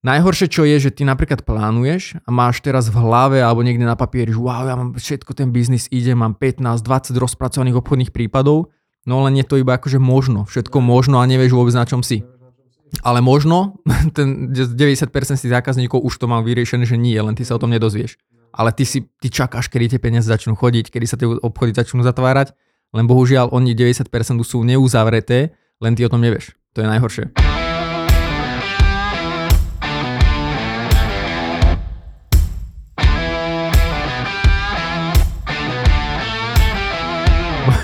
[0.00, 4.00] Najhoršie, čo je, že ty napríklad plánuješ a máš teraz v hlave alebo niekde na
[4.00, 8.72] papieri, že wow, ja mám všetko ten biznis ide, mám 15-20 rozpracovaných obchodných prípadov,
[9.04, 12.24] no len je to iba akože možno, všetko možno a nevieš vôbec na čom si.
[13.04, 13.76] Ale možno,
[14.16, 17.68] ten 90% si zákazníkov už to má vyriešené, že nie, len ty sa o tom
[17.68, 18.16] nedozvieš.
[18.56, 22.00] Ale ty si, ty čakáš, kedy tie peniaze začnú chodiť, kedy sa tie obchody začnú
[22.00, 22.56] zatvárať,
[22.96, 24.08] len bohužiaľ oni 90%
[24.48, 26.56] sú neuzavreté, len ty o tom nevieš.
[26.72, 27.49] To je najhoršie.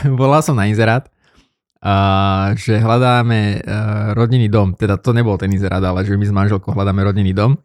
[0.21, 1.09] volal som na inzerát,
[1.81, 4.75] a, že hľadáme a, e, rodinný dom.
[4.75, 7.61] Teda to nebol ten inzerát, ale že my s manželkou hľadáme rodinný dom.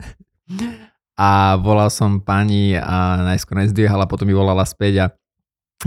[1.21, 5.05] A volal som pani a najskôr nezdvíhala, potom mi volala späť a,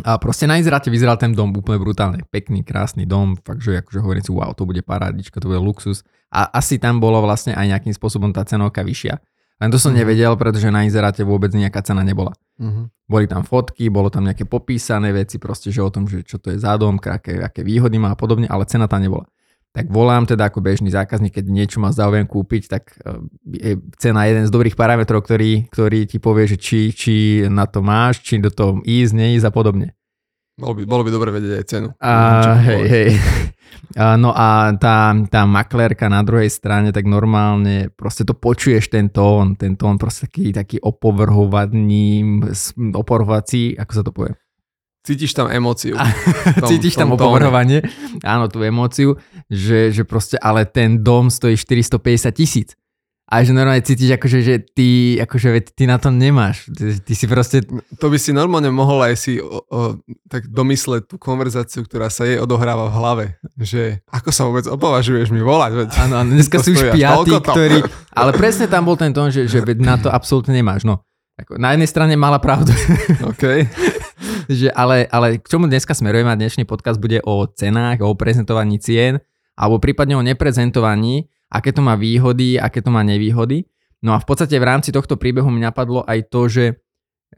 [0.06, 2.22] a proste na inzeráte vyzeral ten dom úplne brutálne.
[2.30, 6.06] Pekný, krásny dom, fakt, že akože hovorím si, wow, to bude parádička, to bude luxus.
[6.30, 9.18] A asi tam bolo vlastne aj nejakým spôsobom tá cenovka vyššia.
[9.62, 9.98] Len to som mm.
[10.02, 12.34] nevedel, pretože na inzeráte vôbec nejaká cena nebola.
[12.58, 12.90] Mm.
[13.06, 16.50] Boli tam fotky, bolo tam nejaké popísané veci, proste, že o tom, že čo to
[16.50, 19.28] je za dom, aké, aké výhody má a podobne, ale cena tam nebola.
[19.74, 23.18] Tak volám teda ako bežný zákazník, keď niečo má záujem kúpiť, tak eh,
[23.50, 27.14] je cena jeden z dobrých parametrov, ktorý, ktorý ti povie, že či, či
[27.50, 29.94] na to máš, či do toho ísť, neísť a podobne.
[30.54, 31.88] Bolo by, bolo by dobre vedieť aj cenu.
[31.98, 32.14] A,
[32.62, 33.08] hej, hej.
[33.94, 39.12] A, no a tá, tá maklérka na druhej strane, tak normálne proste to počuješ ten
[39.12, 42.22] tón, ten tón proste taký, taký opovrhovaný,
[42.94, 44.34] opovrhovací, ako sa to povie?
[45.04, 45.94] Cítiš tam emóciu.
[46.62, 47.84] Tom, Cítiš tam opovrhovanie,
[48.24, 49.20] áno, tú emóciu,
[49.52, 52.72] že, že proste, ale ten dom stojí 450 tisíc
[53.24, 56.68] a že normálne cítiš, akože, že ty, akože, ty na to nemáš.
[56.68, 57.64] Ty, ty si proste...
[57.96, 59.96] To by si normálne mohol aj si o, o,
[60.28, 63.24] tak domysleť tú konverzáciu, ktorá sa jej odohráva v hlave.
[63.56, 65.72] Že ako sa vôbec opovažuješ mi volať?
[65.72, 67.80] Veď áno, áno, dneska sú už piatí, ktorí...
[68.12, 70.84] Ale presne tam bol ten tón, že, že na to absolútne nemáš.
[70.84, 71.00] No,
[71.40, 72.76] ako, na jednej strane mala pravdu.
[73.32, 73.44] OK.
[74.52, 78.78] že, ale, ale k čomu dneska smerujeme a dnešný podcast bude o cenách, o prezentovaní
[78.78, 79.18] cien,
[79.56, 83.70] alebo prípadne o neprezentovaní, aké to má výhody, aké to má nevýhody.
[84.02, 86.66] No a v podstate v rámci tohto príbehu mi napadlo aj to, že,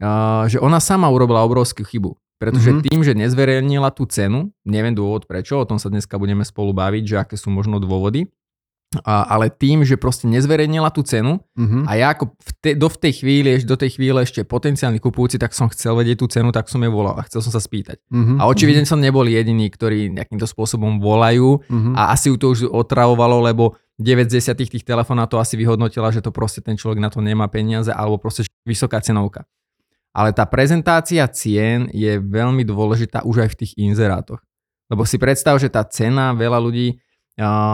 [0.01, 2.17] uh, že ona sama urobila obrovskú chybu.
[2.37, 2.85] Pretože mm-hmm.
[2.85, 7.03] tým, že nezverejnila tú cenu, neviem dôvod prečo, o tom sa dneska budeme spolu baviť,
[7.05, 8.29] že aké sú možno dôvody,
[9.03, 11.83] a, ale tým, že proste nezverejnila tú cenu mm-hmm.
[11.89, 15.35] a ja ako v te, do, v tej chvíli, do tej chvíle ešte potenciálny kupujúci,
[15.35, 17.99] tak som chcel vedieť tú cenu, tak som je volal a chcel som sa spýtať.
[18.07, 18.37] Mm-hmm.
[18.39, 18.95] A očividne mm-hmm.
[18.95, 21.99] som nebol jediný, ktorí nejakýmto spôsobom volajú mm-hmm.
[21.99, 26.21] a asi ju to už otravovalo, lebo 9 z 10 tých telefonátov asi vyhodnotila, že
[26.21, 29.49] to proste ten človek na to nemá peniaze alebo proste vysoká cenovka.
[30.13, 34.41] Ale tá prezentácia cien je veľmi dôležitá už aj v tých inzerátoch.
[34.89, 36.97] Lebo si predstav, že tá cena, veľa ľudí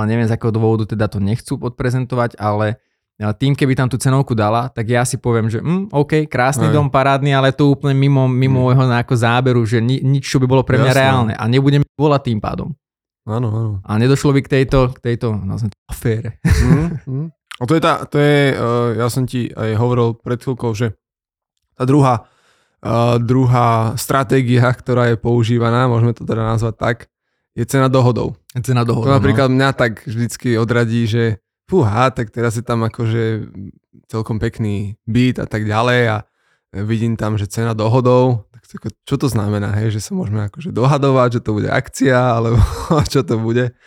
[0.07, 2.83] neviem z akého dôvodu teda to nechcú podprezentovať, ale
[3.39, 6.73] tým, keby tam tú cenovku dala, tak ja si poviem, že mm, OK, krásny Aj.
[6.75, 8.75] dom, parádny, ale to úplne mimo, mimo mm.
[8.75, 10.99] môjho záberu, že ni, nič, čo by bolo pre mňa Jasne.
[10.99, 12.75] reálne a nebudem volať tým pádom.
[13.23, 13.71] Áno, áno.
[13.87, 16.43] A nedošlo by k tejto, k tejto nazvem, afére.
[16.43, 17.27] Mm, mm.
[17.31, 20.97] A to je, tá, to je uh, ja som ti aj hovoril pred chvíľkou, že
[21.77, 22.27] tá druhá,
[22.83, 26.97] uh, druhá stratégia, ktorá je používaná, môžeme to teda nazvať tak,
[27.53, 28.35] je cena dohodou.
[28.59, 29.55] Cena dohodou, To napríklad no.
[29.55, 33.49] mňa tak vždycky odradí, že fúha, tak teraz je tam akože
[34.09, 36.17] celkom pekný byt a tak ďalej a
[36.81, 41.39] vidím tam, že cena dohodou, tak čo to znamená, hej, že sa môžeme akože dohadovať,
[41.39, 42.57] že to bude akcia, alebo
[43.13, 43.77] čo to bude.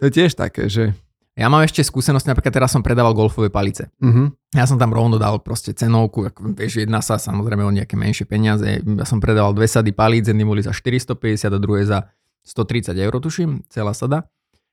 [0.00, 0.96] To je tiež také, že...
[1.32, 3.88] Ja mám ešte skúsenosť, napríklad teraz som predával golfové palice.
[4.04, 4.28] Uh-huh.
[4.52, 8.28] Ja som tam rovno dal proste cenovku, ako vieš, jedna sa samozrejme o nejaké menšie
[8.28, 8.84] peniaze.
[8.84, 12.12] Ja som predával dve sady palíc, jedny boli za 450 a druhé za
[12.44, 14.28] 130 eur, tuším, celá sada.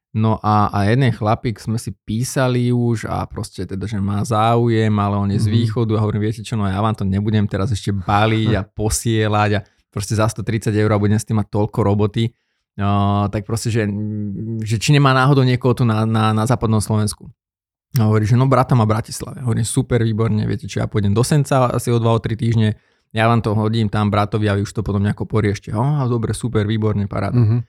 [0.09, 4.89] No a, a jeden chlapík sme si písali už a proste teda, že má záujem,
[4.97, 5.53] ale on je z mhm.
[5.53, 9.49] východu a hovorím, viete čo, no ja vám to nebudem teraz ešte baliť a posielať
[9.57, 9.59] a
[9.93, 12.33] proste za 130 eur a budem s tým mať toľko roboty.
[12.79, 13.83] No, tak proste, že,
[14.63, 17.27] že či nemá náhodou niekoho tu na, na, na západnom Slovensku.
[17.99, 19.43] A hovorí, že no brata má Bratislave.
[19.43, 22.69] Hovorím, super, výborne, viete čo, ja pôjdem do Senca asi o 2-3 týždne,
[23.09, 25.73] ja vám to hodím tam bratovi a vy už to potom nejako poriešte.
[25.73, 27.41] Oh, dobre, super, výborne, paráda.
[27.41, 27.59] Mm-hmm.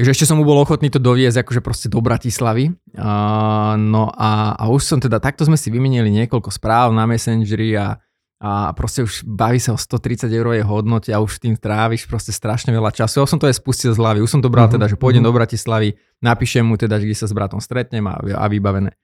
[0.00, 2.72] Takže ešte som mu bol ochotný to doviezť akože proste do Bratislavy.
[2.96, 7.76] Uh, no a, a už som teda, takto sme si vymenili niekoľko správ na Messengeri
[7.76, 8.00] a,
[8.40, 12.72] a proste už baví sa o 130 eurovej hodnote a už tým tráviš proste strašne
[12.72, 13.20] veľa času.
[13.20, 14.80] Ja som to aj spustil z hlavy, už som to bral mm-hmm.
[14.80, 15.36] teda, že pôjdem mm-hmm.
[15.36, 15.88] do Bratislavy,
[16.24, 18.96] napíšem mu teda, že kde sa s bratom stretnem a, a vybavené.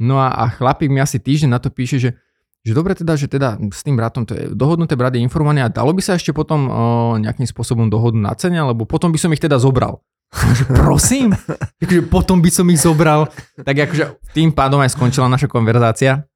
[0.00, 2.16] No a, a chlapík mi asi týždeň na to píše, že
[2.64, 5.72] že dobre teda, že teda s tým bratom to je dohodnuté, brat je informovaný a
[5.72, 6.72] dalo by sa ešte potom o,
[7.16, 10.02] nejakým spôsobom dohodnúť na cene, lebo potom by som ich teda zobral.
[10.32, 11.32] Že prosím,
[11.82, 13.28] akože potom by som ich zobral.
[13.56, 14.04] Tak akože
[14.36, 16.28] tým pádom aj skončila naša konverzácia.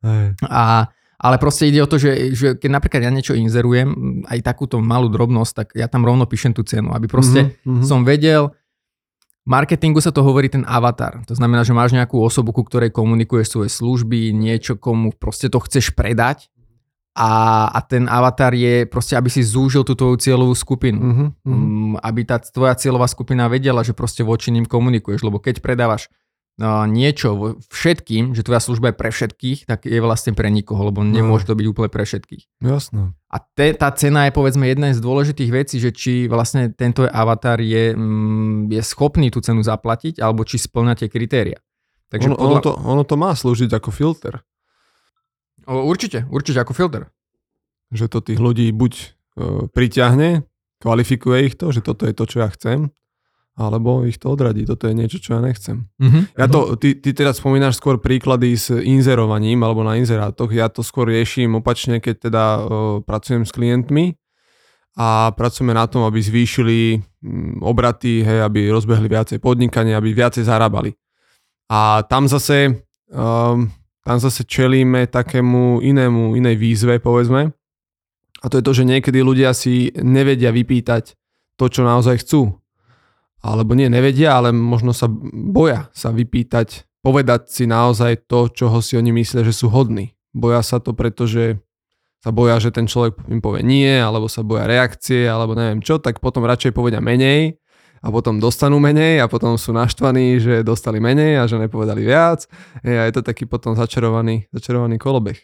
[0.49, 0.89] A,
[1.23, 5.12] ale proste ide o to, že, že keď napríklad ja niečo inzerujem, aj takúto malú
[5.12, 7.85] drobnosť, tak ja tam rovno píšem tú cenu, aby proste mm-hmm.
[7.85, 8.50] som vedel,
[9.44, 11.21] marketingu sa to hovorí ten avatar.
[11.29, 15.61] To znamená, že máš nejakú osobu, ku ktorej komunikuješ svoje služby, niečo, komu proste to
[15.62, 16.49] chceš predať
[17.12, 21.00] a, a ten avatar je proste, aby si zúžil tú tvoju cieľovú skupinu.
[21.00, 21.29] Uh-huh.
[21.44, 25.20] Um, aby tá tvoja cieľová skupina vedela, že proste voči ním komunikuješ.
[25.20, 26.09] Lebo keď predávaš
[26.56, 31.05] uh, niečo všetkým, že tvoja služba je pre všetkých, tak je vlastne pre nikoho, lebo
[31.05, 31.12] no.
[31.12, 32.64] nemôže to byť úplne pre všetkých.
[32.64, 33.12] Jasno.
[33.29, 37.61] A te, tá cena je povedzme jedna z dôležitých vecí, že či vlastne tento avatar
[37.61, 41.61] je, um, je schopný tú cenu zaplatiť, alebo či splňa tie kritéria.
[42.08, 42.49] Takže ono, podľa...
[42.49, 44.41] ono, to, ono to má slúžiť ako filter.
[45.67, 47.09] O, určite, určite ako filter.
[47.93, 49.05] Že to tých ľudí buď e,
[49.70, 50.43] priťahne,
[50.82, 52.91] kvalifikuje ich to, že toto je to, čo ja chcem,
[53.53, 55.85] alebo ich to odradí, toto je niečo, čo ja nechcem.
[56.00, 56.25] Uh-huh.
[56.41, 60.81] Ja to, ty, ty teraz spomínaš skôr príklady s inzerovaním alebo na inzerátoch, ja to
[60.81, 62.62] skôr riešim opačne, keď teda uh,
[63.05, 64.17] pracujem s klientmi
[64.97, 70.49] a pracujeme na tom, aby zvýšili um, obraty, hej, aby rozbehli viacej podnikanie, aby viacej
[70.49, 70.97] zarábali.
[71.69, 73.69] A tam zase um,
[74.03, 77.55] tam zase čelíme takému inému, inej výzve, povedzme.
[78.43, 81.15] A to je to, že niekedy ľudia si nevedia vypýtať
[81.55, 82.59] to, čo naozaj chcú.
[83.43, 88.99] Alebo nie, nevedia, ale možno sa boja sa vypýtať, povedať si naozaj to, čoho si
[88.99, 90.15] oni myslia, že sú hodní.
[90.35, 91.59] Boja sa to, pretože
[92.23, 95.99] sa boja, že ten človek im povie nie, alebo sa boja reakcie, alebo neviem čo,
[95.99, 97.59] tak potom radšej povedia menej,
[98.03, 102.51] a potom dostanú menej a potom sú naštvaní, že dostali menej a že nepovedali viac.
[102.83, 105.39] A je to taký potom začarovaný, začarovaný kolobeh.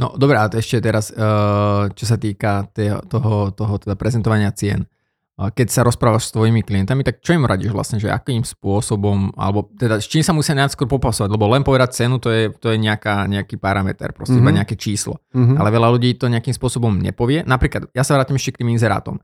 [0.00, 2.72] No dobré, a ešte teraz, eh, čo sa týka
[3.12, 4.88] toho, toho teda prezentovania cien.
[5.36, 9.68] Keď sa rozprávaš s tvojimi klientami, tak čo im radíš vlastne, že akým spôsobom, alebo
[9.76, 12.80] teda s čím sa musia najskôr popasovať, lebo len povedať cenu, to je, to je
[12.80, 14.48] nejaká, nejaký parameter, proste mm-hmm.
[14.48, 14.58] iba mhm.
[14.64, 15.20] nejaké číslo.
[15.36, 15.60] Mm-hmm.
[15.60, 17.44] Ale veľa ľudí to nejakým spôsobom nepovie.
[17.44, 19.20] Napríklad, ja sa vrátim ešte k tým inzerátom.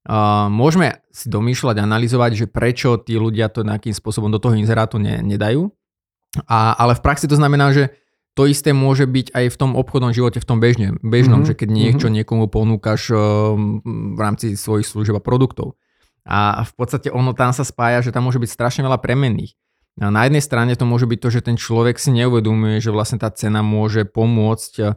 [0.00, 4.96] Uh, môžeme si domýšľať, analyzovať, že prečo tí ľudia to nejakým spôsobom do toho inzerátu
[4.96, 5.68] ne, nedajú.
[6.48, 7.92] A, ale v praxi to znamená, že
[8.32, 11.50] to isté môže byť aj v tom obchodnom živote, v tom bežne, bežnom, mm-hmm.
[11.52, 12.16] že keď niečo mm-hmm.
[12.22, 13.18] niekomu ponúkaš uh,
[14.16, 15.76] v rámci svojich služieb a produktov.
[16.24, 19.52] A v podstate ono tam sa spája, že tam môže byť strašne veľa premenných.
[20.00, 23.20] A na jednej strane to môže byť to, že ten človek si neuvedomuje, že vlastne
[23.20, 24.96] tá cena môže pomôcť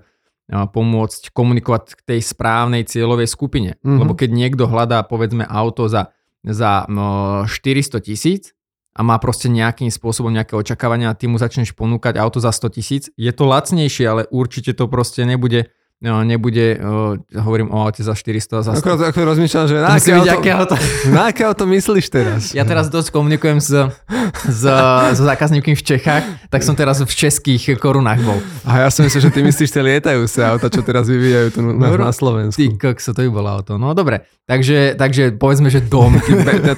[0.54, 3.76] pomôcť komunikovať k tej správnej cieľovej skupine.
[3.82, 4.00] Mm-hmm.
[4.00, 6.14] Lebo keď niekto hľadá povedzme auto za,
[6.46, 8.54] za no, 400 tisíc
[8.94, 12.78] a má proste nejakým spôsobom nejaké očakávania a ty mu začneš ponúkať auto za 100
[12.78, 15.74] tisíc, je to lacnejšie, ale určite to proste nebude
[16.04, 18.84] nebude, uh, hovorím o aute za 400, za 100.
[18.84, 20.76] Ako, ako rozmýšľam, že na aké, auto, aké auto,
[21.16, 22.52] na aké auto myslíš teraz?
[22.52, 23.72] Ja teraz dosť komunikujem s,
[24.44, 24.64] s,
[25.16, 28.36] s zákazníkmi v Čechách, tak som teraz v českých korunách bol.
[28.68, 31.88] A ja som myslel, že ty myslíš tie lietajúce auta, čo teraz vyvíjajú tu na,
[31.96, 32.60] na Slovensku.
[32.60, 33.80] Ty kokso, to by bolo auto.
[33.80, 36.20] No dobre, takže, takže povedzme, že dom.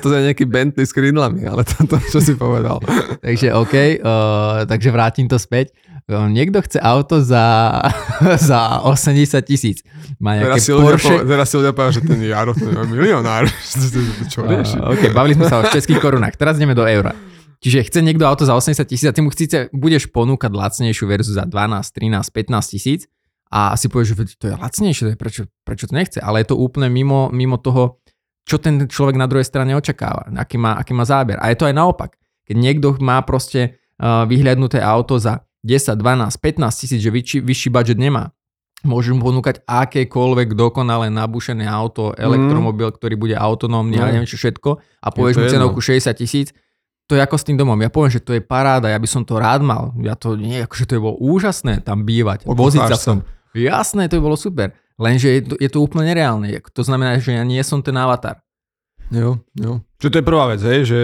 [0.06, 2.78] to je nejaký Bentley s krídlami, ale to, to čo si povedal.
[3.26, 5.74] takže OK, uh, takže vrátim to späť.
[6.06, 7.82] Niekto chce auto za,
[8.50, 9.78] za 80 tisíc.
[10.20, 11.24] Má teraz si, Porsche...
[11.24, 13.48] po, teraz si ľudia povedal, že ten Jaro to je milionár.
[14.34, 14.76] Čo rieši?
[14.76, 16.36] Uh, OK, bavili sme sa o českých korunách.
[16.36, 17.16] Teraz ideme do eura.
[17.64, 21.34] Čiže chce niekto auto za 80 tisíc a ty mu chcíce, budeš ponúkať lacnejšiu verziu
[21.34, 21.56] za 12,
[21.96, 23.08] 13, 15 tisíc
[23.48, 26.20] a si povieš, že to je lacnejšie, prečo, prečo to nechce.
[26.20, 28.04] Ale je to úplne mimo, mimo toho,
[28.46, 31.40] čo ten človek na druhej strane očakáva, aký má, aký má záber.
[31.40, 32.20] A je to aj naopak.
[32.46, 37.70] Keď niekto má proste uh, vyhľadnuté auto za 10, 12, 15 tisíc, že vyšší, vyšší
[37.74, 38.35] budget nemá.
[38.86, 42.22] Môžu mu ponúkať akékoľvek dokonale nabušené auto, mhm.
[42.22, 42.96] elektromobil, mm.
[43.02, 46.54] ktorý bude autonómny a neviem čo všetko a povieš mu cenovku 60 tisíc,
[47.06, 47.78] to je ako s tým domom.
[47.78, 49.94] Ja poviem, že to je paráda, ja by som to rád mal.
[50.02, 53.18] Ja to nie, akože to je bolo úžasné tam bývať, voziť sa som.
[53.54, 54.74] Jasné, to by bolo super.
[54.98, 56.50] Lenže je to, je to úplne nereálne.
[56.50, 58.42] To znamená, že ja nie som ten avatar.
[59.14, 59.86] Jo, jo.
[60.02, 61.00] Čo to je prvá vec, hej, že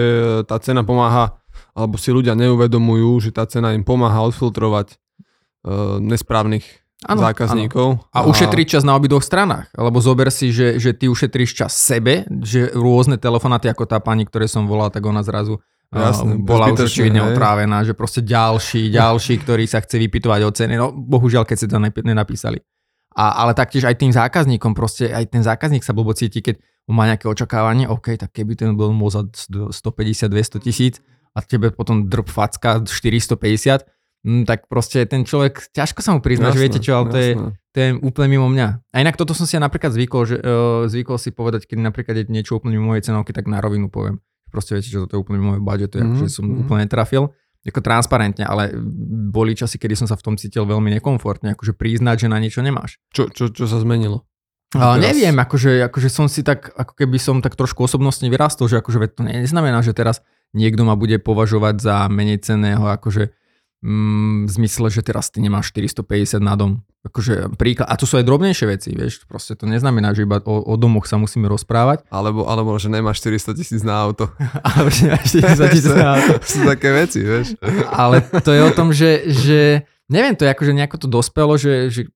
[0.50, 1.38] tá cena pomáha
[1.72, 7.88] alebo si ľudia neuvedomujú, že tá cena im pomáha odfiltrovať uh, nesprávnych ano, zákazníkov.
[7.98, 8.12] Ano.
[8.14, 9.70] A, a ušetriť čas na obidvoch stranách.
[9.74, 14.26] Lebo zober si, že, že ty ušetríš čas sebe, že rôzne telefonáty, ako tá pani,
[14.26, 15.58] ktoré som volal, tak ona zrazu
[15.92, 20.74] Jasne, bola už očividne otrávená, že proste ďalší, ďalší, ktorý sa chce vypytovať o ceny.
[20.80, 22.64] No bohužiaľ, keď si to nenapísali.
[23.12, 26.56] A, ale taktiež aj tým zákazníkom, proste aj ten zákazník sa blbo cíti, keď
[26.88, 32.28] má nejaké očakávanie, OK, tak keby ten bol za 150-200 tisíc, a tebe potom drb
[32.28, 33.88] facka 450, hm,
[34.22, 37.30] tak proste ten človek, ťažko sa mu prizná, že viete čo, ale to je,
[37.74, 38.94] to je úplne mimo mňa.
[38.94, 42.14] A inak toto som si ja napríklad zvykol, že uh, zvykol si povedať, keď napríklad
[42.22, 44.22] je niečo úplne mimo mojej cenovky, tak na rovinu poviem.
[44.54, 46.22] proste viete, že toto je úplne môj budget, mm-hmm.
[46.22, 46.62] že som mm-hmm.
[46.62, 48.74] úplne netrafil ako transparentne, ale
[49.30, 52.58] boli časy, kedy som sa v tom cítil veľmi nekomfortne, akože priznať, že na niečo
[52.58, 52.98] nemáš.
[53.14, 54.26] Čo, čo, čo sa zmenilo?
[54.74, 55.06] Ale teraz...
[55.14, 59.14] neviem, akože, akože som si tak, ako keby som tak trošku osobnostne vyrastol, že akože
[59.14, 60.26] to neznamená, že teraz
[60.56, 63.30] niekto ma bude považovať za menej cenného, akože
[63.82, 66.86] v zmysle, že teraz ty nemáš 450 na dom.
[67.02, 70.62] Akože príklad, a to sú aj drobnejšie veci, vieš, proste to neznamená, že iba o,
[70.62, 72.06] o domoch sa musíme rozprávať.
[72.06, 74.30] Alebo, alebo že nemáš 400 tisíc na auto.
[74.66, 76.32] alebo že nemáš 400 tisíc na auto.
[76.54, 77.58] sú také veci, vieš.
[77.90, 81.90] Ale to je o tom, že, že neviem, to je akože nejako to dospelo, že,
[81.90, 82.06] že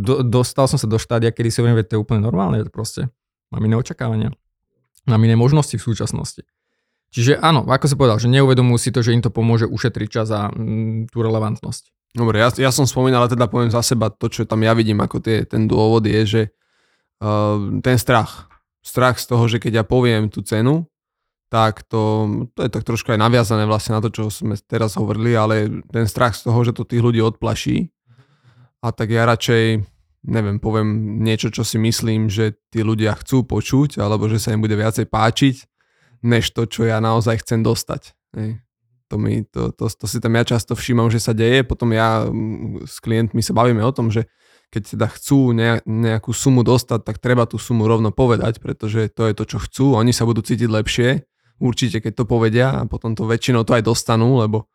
[0.00, 3.12] do, dostal som sa do štádia, kedy si hovorím, že to je úplne normálne, proste
[3.52, 4.32] mám iné očakávania,
[5.04, 6.40] mám iné možnosti v súčasnosti.
[7.10, 10.30] Čiže áno, ako si povedal, že neuvedomujú si to, že im to pomôže ušetriť čas
[10.30, 12.14] a mm, tú relevantnosť.
[12.14, 15.22] Dobre, ja, ja som spomínal, teda poviem za seba, to, čo tam ja vidím ako
[15.22, 16.42] tie, ten dôvod je, že
[17.22, 18.50] uh, ten strach.
[18.82, 20.90] Strach z toho, že keď ja poviem tú cenu,
[21.50, 25.34] tak to, to je tak trošku aj naviazané vlastne na to, čo sme teraz hovorili,
[25.34, 27.90] ale ten strach z toho, že to tých ľudí odplaší.
[28.86, 29.82] A tak ja radšej,
[30.30, 34.62] neviem, poviem niečo, čo si myslím, že tí ľudia chcú počuť, alebo že sa im
[34.62, 35.69] bude viacej páčiť,
[36.20, 38.12] než to, čo ja naozaj chcem dostať.
[39.10, 41.66] To, mi, to, to, to si tam ja často všímam, že sa deje.
[41.66, 42.30] Potom ja
[42.86, 44.30] s klientmi sa bavíme o tom, že
[44.70, 45.50] keď teda chcú
[45.82, 49.98] nejakú sumu dostať, tak treba tú sumu rovno povedať, pretože to je to, čo chcú.
[49.98, 51.26] Oni sa budú cítiť lepšie,
[51.58, 54.70] určite, keď to povedia a potom to väčšinou to aj dostanú, lebo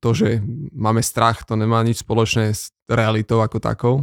[0.00, 0.40] to, že
[0.72, 3.94] máme strach, to nemá nič spoločné s realitou ako takou.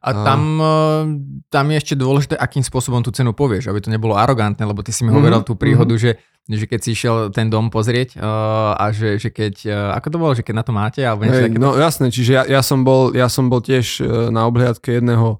[0.00, 1.04] A tam, uh,
[1.52, 4.96] tam je ešte dôležité, akým spôsobom tú cenu povieš, aby to nebolo arogantné, lebo ty
[4.96, 5.16] si mi mm-hmm.
[5.20, 6.16] hovoril tú príhodu, mm-hmm.
[6.48, 10.08] že, že keď si išiel ten dom pozrieť uh, a že, že keď, uh, ako
[10.08, 11.04] to bolo, že keď na to máte?
[11.04, 14.00] Alebo hey, no jasné, čiže ja, ja, som bol, ja som bol tiež
[14.32, 15.36] na obhliadke jedného,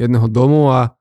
[0.00, 0.96] jedného domu a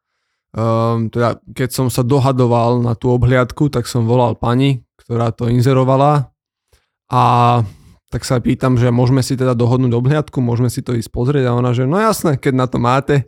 [0.52, 5.48] um, teda keď som sa dohadoval na tú obhliadku, tak som volal pani, ktorá to
[5.48, 6.36] inzerovala
[7.08, 7.24] a
[8.08, 11.60] tak sa pýtam, že môžeme si teda dohodnúť obhliadku, môžeme si to ísť pozrieť a
[11.60, 13.16] ona, že no jasné, keď na to máte.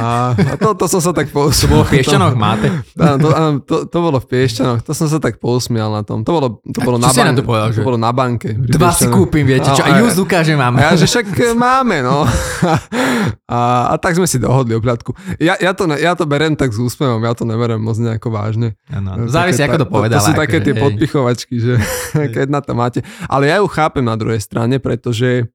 [0.00, 1.60] A, a to, to som sa tak pousmial.
[1.60, 2.72] To bolo v Piešťanoch, máte?
[2.96, 3.28] Áno, to,
[3.68, 6.24] to, to, bolo v Piešťanoch, to som sa tak pousmial na tom.
[6.24, 8.56] To bolo, to bolo, na, ban- to, povedal, to bolo na banke.
[8.56, 10.80] Dva si kúpim, viete, čo, a just ukážem vám.
[10.80, 12.24] Ja, že však e, máme, no.
[13.50, 15.10] A, a tak sme si dohodli obhliadku.
[15.42, 18.78] Ja, ja, to, ja to berem tak s úsmevom, ja to neberem moc nejako vážne.
[18.86, 20.22] Ano, závisí, ako to povedala.
[20.22, 21.74] To, to sú také tie podpichovačky, že
[22.14, 23.02] keď na to máte.
[23.26, 25.46] Ale ja ju chápem na druhej strane, pretože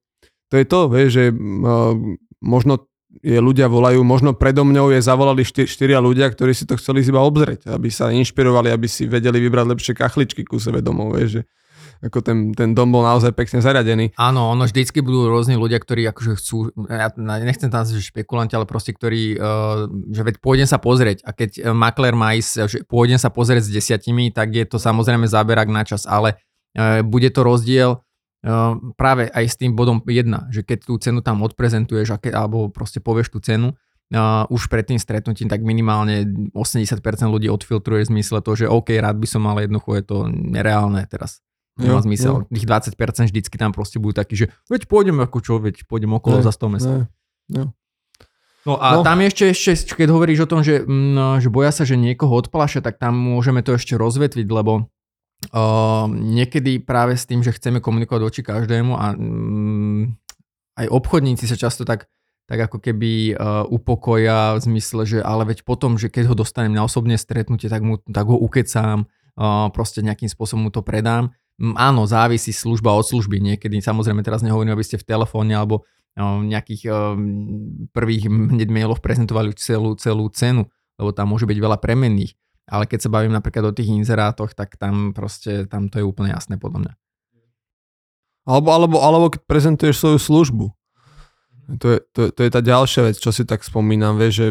[0.48, 1.92] to je to, vieš, že uh,
[2.40, 2.88] možno
[3.24, 7.00] je ľudia volajú, možno predo mňou je zavolali štyr, štyria ľudia, ktorí si to chceli
[7.00, 11.40] iba obzrieť, aby sa inšpirovali, aby si vedeli vybrať lepšie kachličky ku sebe domov, vieš,
[11.40, 11.42] že
[12.04, 14.12] ako ten, ten dom bol naozaj pekne zariadený.
[14.20, 18.68] Áno, ono vždycky budú rôzni ľudia, ktorí akože chcú, ja nechcem tam že špekulanti, ale
[18.68, 23.16] proste ktorí, uh, že veď pôjdem sa pozrieť a keď makler má ísť, že pôjdem
[23.16, 26.36] sa pozrieť s desiatimi, tak je to samozrejme záberak na čas, ale
[27.08, 28.04] bude to rozdiel
[28.94, 33.02] práve aj s tým bodom 1, že keď tú cenu tam odprezentuješ a alebo proste
[33.02, 33.74] povieš tú cenu,
[34.14, 36.22] uh, už pred tým stretnutím, tak minimálne
[36.54, 40.16] 80% ľudí odfiltruje v zmysle to, že OK, rád by som mal jednoducho, je to
[40.30, 41.42] nereálne teraz.
[41.76, 42.34] Nemá jo, zmysel.
[42.40, 42.48] Jo.
[42.48, 46.40] Tých 20% vždycky tam proste budú takí, že veď pôjdem ako čo, veď pôjdem okolo
[46.40, 47.12] ne, za 100 mesiacov.
[48.66, 49.06] No a no.
[49.06, 52.82] tam ešte, ešte, keď hovoríš o tom, že, m, že boja sa, že niekoho odplašia,
[52.82, 54.90] tak tam môžeme to ešte rozvetviť, lebo
[55.52, 60.10] Uh, niekedy práve s tým, že chceme komunikovať voči každému a um,
[60.74, 62.08] aj obchodníci sa často tak,
[62.48, 66.72] tak ako keby uh, upokoja v zmysle, že ale veď potom, že keď ho dostanem
[66.72, 71.30] na osobné stretnutie, tak, mu, tak ho ukecám, uh, proste nejakým spôsobom mu to predám.
[71.60, 73.38] Um, áno, závisí služba od služby.
[73.38, 75.84] Niekedy, samozrejme teraz nehovorím, aby ste v telefóne alebo
[76.16, 77.14] uh, nejakých uh,
[77.92, 80.66] prvých hneď mailoch prezentovali celú, celú cenu,
[80.96, 82.34] lebo tam môže byť veľa premenných
[82.66, 86.34] ale keď sa bavím napríklad o tých inzerátoch, tak tam proste, tam to je úplne
[86.34, 86.92] jasné podľa mňa.
[88.46, 90.66] Alebo, alebo, alebo keď prezentuješ svoju službu.
[91.82, 94.48] To je, to, to je tá ďalšia vec, čo si tak spomínam, vieš, že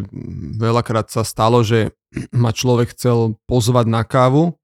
[0.59, 1.95] veľakrát sa stalo, že
[2.43, 4.55] ma človek chcel pozvať na kávu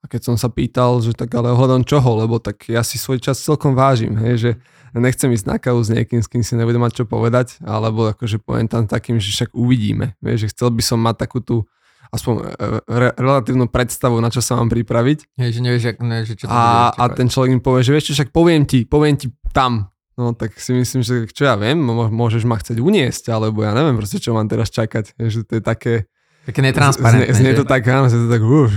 [0.00, 3.20] a keď som sa pýtal, že tak ale ohľadom čoho, lebo tak ja si svoj
[3.20, 4.50] čas celkom vážim, hej, že
[4.96, 8.40] nechcem ísť na kávu s niekým, s kým si nebudem mať čo povedať, alebo akože
[8.40, 11.68] poviem tam takým, že však uvidíme, vieš, že chcel by som mať takú tú
[12.10, 12.42] aspoň e,
[12.88, 15.38] re, relatívnu predstavu, na čo sa mám pripraviť.
[15.38, 17.92] Hej, že nevieš, ak, ne, že čo to a, a ten človek mi povie, že
[17.92, 19.92] vieš čo, však poviem ti, poviem ti tam.
[20.18, 21.78] No tak si myslím, že čo ja viem,
[22.10, 25.14] môžeš ma chcieť uniesť, alebo ja neviem proste, čo mám teraz čakať.
[25.14, 25.94] Že to je také...
[26.42, 27.30] Také netransparentné.
[27.30, 28.72] Znie, znie to tak, áno, to tak, uf,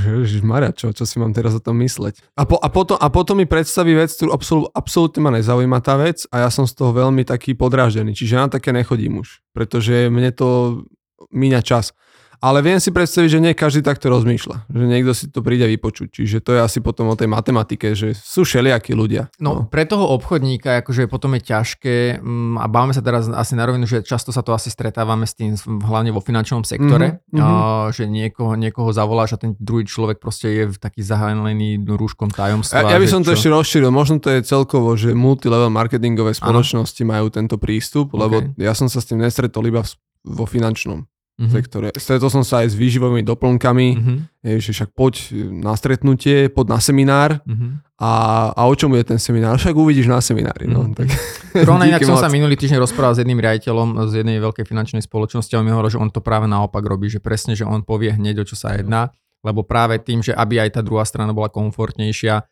[0.46, 2.20] Maria, čo, čo si mám teraz o tom mysleť.
[2.38, 5.98] A, po, a, potom, a potom mi predstaví vec, ktorú absol, absolútne ma nezaujíma tá
[5.98, 8.14] vec a ja som z toho veľmi taký podráždený.
[8.14, 10.84] Čiže ja na také nechodím už, pretože mne to
[11.32, 11.96] míňa čas.
[12.42, 14.66] Ale viem si predstaviť, že nie každý takto rozmýšľa.
[14.66, 16.10] Že niekto si to príde vypočuť.
[16.10, 19.30] Čiže to je asi potom o tej matematike, že sú všelijakí ľudia.
[19.38, 19.62] No, no.
[19.70, 23.86] pre toho obchodníka akože potom je ťažké mm, a bávame sa teraz asi na rovinu,
[23.86, 25.54] že často sa to asi stretávame s tým
[25.86, 27.38] hlavne vo finančnom sektore, mm-hmm.
[27.38, 32.34] a, že niekoho, niekoho zavoláš a ten druhý človek proste je v taký zahalený rúškom
[32.34, 32.90] tajomstva.
[32.90, 33.38] Ja, ja by som to čo?
[33.38, 33.94] ešte rozšíril.
[33.94, 37.10] Možno to je celkovo, že multilevel marketingové spoločnosti ano.
[37.14, 38.66] majú tento prístup, lebo okay.
[38.66, 39.86] ja som sa s tým nestretol iba
[40.26, 41.54] vo finančnom mm-hmm.
[41.54, 41.88] sektore.
[41.96, 44.18] Stretol som sa aj s výživovými doplnkami, mm-hmm.
[44.60, 45.14] že však poď
[45.50, 47.72] na stretnutie, poď na seminár mm-hmm.
[48.02, 48.12] a,
[48.52, 49.58] a o čom je ten seminár?
[49.62, 50.68] Však uvidíš na seminári.
[50.68, 50.86] No.
[50.86, 50.98] Mm-hmm.
[50.98, 51.08] Tak,
[51.70, 55.52] Rovno inak som sa minulý týždeň rozprával s jedným riaditeľom z jednej veľkej finančnej spoločnosti
[55.56, 58.14] a on mi hovoril, že on to práve naopak robí, že presne, že on povie
[58.14, 61.50] hneď, o čo sa jedná, lebo práve tým, že aby aj tá druhá strana bola
[61.50, 62.46] komfortnejšia,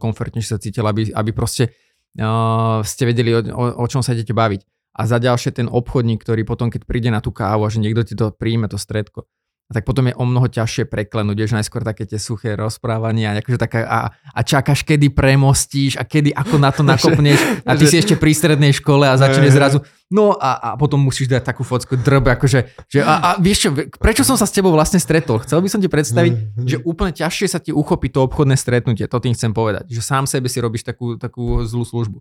[0.00, 1.70] komfortnejšie sa cítila, aby, aby proste
[2.18, 6.20] uh, ste vedeli, o, o, o čom sa idete baviť a za ďalšie ten obchodník,
[6.20, 9.24] ktorý potom, keď príde na tú kávu a že niekto ti to príjme, to stredko,
[9.72, 13.78] tak potom je o mnoho ťažšie preklenúť, vieš, najskôr také tie suché rozprávania akože taká,
[13.88, 18.14] a, a čakáš, kedy premostíš a kedy, ako na to nakopneš a ty si ešte
[18.20, 19.80] pri strednej škole a začne zrazu,
[20.12, 23.70] no a, a potom musíš dať takú focku drb, akože, že a, a vieš čo,
[23.96, 25.40] prečo som sa s tebou vlastne stretol?
[25.42, 26.32] Chcel by som ti predstaviť,
[26.68, 30.28] že úplne ťažšie sa ti uchopí to obchodné stretnutie, to tým chcem povedať, že sám
[30.28, 32.20] sebe si robíš takú, takú zlú službu.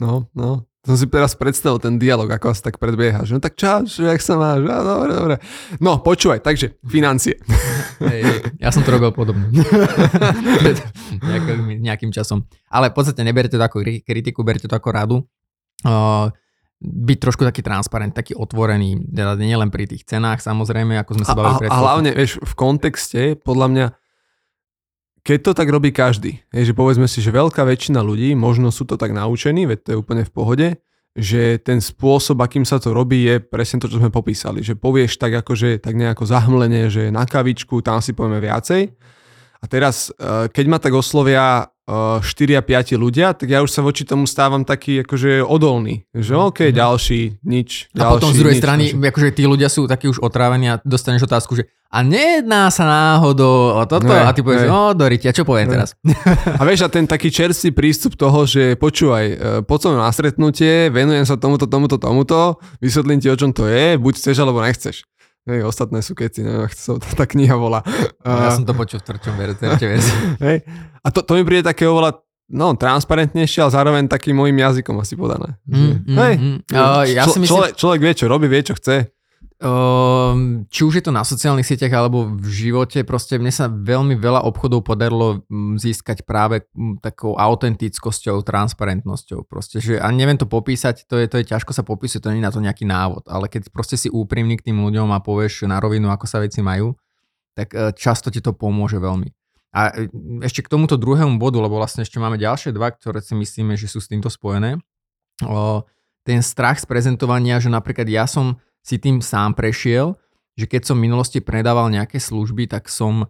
[0.00, 3.20] No, no, som si teraz predstavil ten dialog, ako asi tak predbieha.
[3.28, 4.64] Že no tak čo, jak sa máš?
[4.64, 5.34] No, dobre, dobre.
[5.76, 7.36] No, počúvaj, takže financie.
[8.00, 9.52] Hej, ja som to robil podobne.
[11.28, 12.48] nejakým, nejakým časom.
[12.72, 15.16] Ale v podstate neberte to ako kritiku, berte to ako radu.
[15.84, 16.32] Uh,
[16.80, 21.36] byť trošku taký transparent, taký otvorený, teda nielen pri tých cenách samozrejme, ako sme sa
[21.36, 21.76] bavili predtým.
[21.76, 23.86] A, a hlavne, vieš, v kontexte, podľa mňa,
[25.30, 28.82] keď to tak robí každý, je, že povedzme si, že veľká väčšina ľudí, možno sú
[28.82, 30.68] to tak naučení, veď to je úplne v pohode,
[31.14, 34.66] že ten spôsob, akým sa to robí, je presne to, čo sme popísali.
[34.66, 38.90] Že povieš tak akože, tak nejako zahmlenie, že na kavičku, tam si povieme viacej.
[39.62, 43.82] A teraz, eh, keď ma tak oslovia 4 a 5 ľudia, tak ja už sa
[43.82, 46.06] voči tomu stávam taký akože odolný.
[46.14, 46.78] Že OK, mm-hmm.
[46.78, 47.90] ďalší, nič.
[47.90, 50.78] Ďalší, a potom z druhej nič, strany, akože tí ľudia sú takí už otrávení a
[50.86, 55.26] dostaneš otázku, že a nejedná sa náhodou o toto ne, a ty povieš, no Doriti,
[55.26, 55.74] a čo poviem ne.
[55.74, 55.98] teraz?
[56.60, 60.86] A vieš, a ten taký čerstvý prístup toho, že počúvaj, e, poď som na stretnutie,
[60.94, 65.02] venujem sa tomuto, tomuto, tomuto, vysvetlím ti, o čom to je, buď chceš alebo nechceš.
[65.50, 67.82] Hej, ostatné sú keci, neviem, ako sa tá kniha volá.
[68.22, 69.34] Ja som to počul v trčom.
[70.46, 70.62] Hej.
[71.02, 72.22] A to, to mi príde také oveľa
[72.52, 75.56] no, transparentnejšie, ale zároveň takým môjim jazykom asi podané.
[75.64, 76.58] Mm, mm, hej, mm.
[76.74, 77.46] Uh, ja si myslím...
[77.46, 79.10] človek, človek vie, čo robí, vie, čo chce.
[79.60, 84.16] Um, či už je to na sociálnych sieťach alebo v živote, proste mne sa veľmi
[84.16, 89.44] veľa obchodov podarilo mm, získať práve mm, takou autentickosťou, transparentnosťou.
[89.44, 92.40] Proste, že, a neviem to popísať, to je, to je ťažko sa popísať, to nie
[92.40, 95.68] je na to nejaký návod, ale keď proste si úprimný k tým ľuďom a povieš
[95.68, 96.96] na rovinu, ako sa veci majú,
[97.52, 99.28] tak e, často ti to pomôže veľmi.
[99.76, 100.08] A e,
[100.40, 103.92] ešte k tomuto druhému bodu, lebo vlastne ešte máme ďalšie dva, ktoré si myslíme, že
[103.92, 104.80] sú s týmto spojené.
[106.24, 110.16] Ten strach z prezentovania, že napríklad ja som si tým sám prešiel,
[110.56, 113.28] že keď som v minulosti predával nejaké služby, tak som,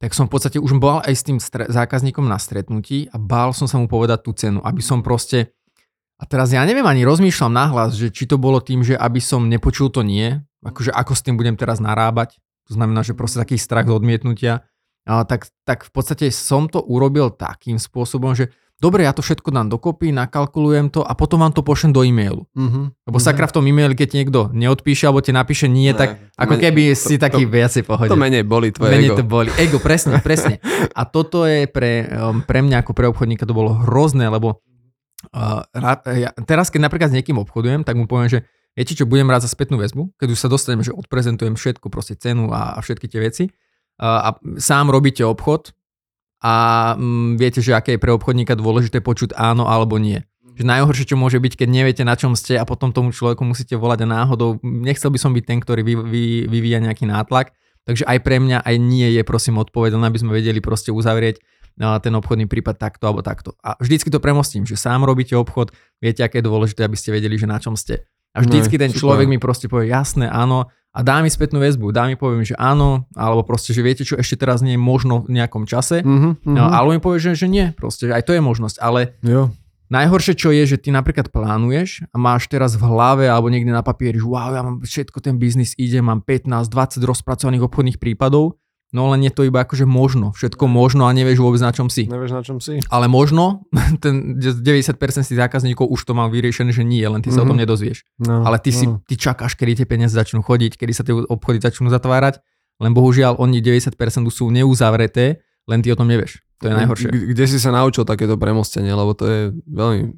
[0.00, 3.52] tak som v podstate už bol aj s tým stre- zákazníkom na stretnutí a bál
[3.52, 5.52] som sa mu povedať tú cenu, aby som proste...
[6.22, 9.50] A teraz ja neviem ani rozmýšľam nahlas, že či to bolo tým, že aby som
[9.50, 12.38] nepočul to nie, akože ako s tým budem teraz narábať,
[12.70, 14.62] to znamená, že proste taký strach z odmietnutia,
[15.02, 19.54] a tak, tak v podstate som to urobil takým spôsobom, že dobre, ja to všetko
[19.54, 22.42] dám dokopy, nakalkulujem to a potom vám to pošlem do e-mailu.
[22.50, 22.90] Uh-huh.
[22.90, 23.22] Lebo uh-huh.
[23.22, 26.64] sakra v tom e-maili, keď niekto neodpíše alebo ti napíše nie, ne, tak ako menej,
[26.66, 28.10] keby si to, taký to, viacej pohodil.
[28.10, 29.18] To menej boli tvoje menej ego.
[29.22, 29.48] to boli.
[29.54, 30.58] Ego, presne, presne.
[30.98, 34.58] A toto je pre, um, pre mňa ako pre obchodníka to bolo hrozné, lebo
[35.30, 35.62] uh,
[36.10, 38.38] ja, teraz keď napríklad s niekým obchodujem, tak mu poviem, že
[38.74, 42.18] viete čo, budem rád za spätnú väzbu, keď už sa dostaneme, že odprezentujem všetko, proste
[42.18, 43.44] cenu a, a všetky tie veci.
[44.02, 45.70] Uh, a sám robíte obchod,
[46.42, 46.52] a
[46.98, 50.26] mm, viete, že aké je pre obchodníka dôležité počuť áno alebo nie.
[50.52, 53.78] Že najhoršie, čo môže byť, keď neviete, na čom ste a potom tomu človeku musíte
[53.78, 54.60] volať a náhodou.
[54.60, 57.56] Nechcel by som byť ten, ktorý vy, vy, vyvíja nejaký nátlak.
[57.88, 61.40] Takže aj pre mňa aj nie je prosím odpovedané, aby sme vedeli proste uzavrieť
[61.78, 63.56] ten obchodný prípad takto alebo takto.
[63.64, 65.72] A vždycky to premostím, že sám robíte obchod,
[66.04, 68.04] viete, aké je dôležité, aby ste vedeli, že na čom ste.
[68.32, 71.88] A vždycky no, ten človek mi proste povie, jasné, áno, a dá mi spätnú väzbu,
[71.88, 75.24] dá mi poviem, že áno, alebo proste, že viete čo, ešte teraz nie je možno
[75.24, 78.36] v nejakom čase, mm-hmm, no, alebo mi povie, že, že nie, proste, že aj to
[78.36, 79.48] je možnosť, ale jo.
[79.88, 83.80] najhoršie čo je, že ty napríklad plánuješ a máš teraz v hlave alebo niekde na
[83.80, 88.60] papieri, že wow, ja mám všetko, ten biznis ide, mám 15-20 rozpracovaných obchodných prípadov
[88.92, 92.04] No len je to iba akože možno, všetko možno a nevieš vôbec na čom si.
[92.04, 92.84] Nevieš na čom si.
[92.92, 93.64] Ale možno,
[94.04, 94.60] ten 90%
[95.24, 97.44] z tých zákazníkov už to má vyriešené, že nie, len ty sa mm-hmm.
[97.44, 97.62] o tom mhm.
[97.64, 97.98] nedozvieš.
[98.20, 98.76] No, Ale ty, no.
[98.76, 102.44] si, ty čakáš, kedy tie peniaze začnú chodiť, kedy sa tie obchody začnú zatvárať
[102.82, 103.94] len bohužiaľ oni 90%
[104.34, 105.38] sú neuzavreté,
[105.70, 106.42] len ty o tom nevieš.
[106.58, 107.08] To je najhoršie.
[107.10, 110.14] Kde si sa naučil takéto premostenie, lebo to je veľmi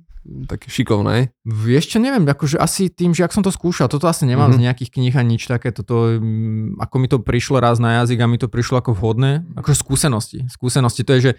[0.48, 1.30] také šikovné.
[1.44, 4.60] Vieš čo, neviem, akože asi tým, že ak som to skúšal, toto asi nemám mm-hmm.
[4.60, 8.24] z nejakých kníh a nič také, toto, mm, ako mi to prišlo raz na jazyk
[8.24, 10.48] a mi to prišlo ako vhodné, akože skúsenosti.
[10.48, 11.32] Skúsenosti, to je, že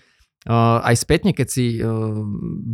[0.47, 2.13] uh, aj spätne, keď si uh,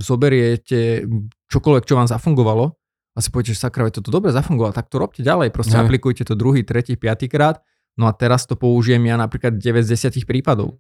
[0.04, 1.08] zoberiete
[1.48, 2.76] čokoľvek, čo vám zafungovalo,
[3.12, 5.84] a si poviete, že sakra, toto dobre zafungovalo, tak to robte ďalej, proste ne.
[5.84, 7.60] aplikujte to druhý, tretí, piatý krát,
[8.00, 10.80] no a teraz to použijem ja napríklad 9 z 10 prípadov.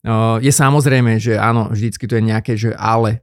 [0.00, 3.20] Uh, je samozrejme, že áno, vždycky to je nejaké, že ale,